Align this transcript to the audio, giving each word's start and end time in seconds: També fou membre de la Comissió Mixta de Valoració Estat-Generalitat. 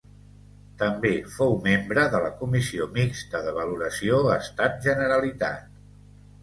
També 0.83 1.11
fou 1.33 1.53
membre 1.67 2.05
de 2.15 2.21
la 2.25 2.31
Comissió 2.39 2.89
Mixta 2.99 3.43
de 3.49 3.55
Valoració 3.61 4.27
Estat-Generalitat. 4.41 5.75